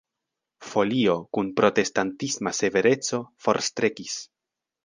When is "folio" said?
0.69-1.17